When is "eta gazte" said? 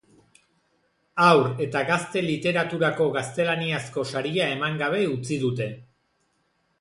1.65-2.23